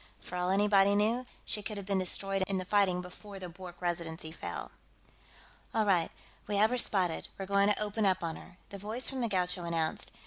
[0.19, 3.79] For all anybody knew, she could have been destroyed in the fighting before the Bwork
[3.79, 4.71] Residency fell.
[5.75, 6.09] "All right,
[6.47, 9.29] we have her spotted; we're going to open up on her," the voice from the
[9.29, 10.09] Gaucho announced.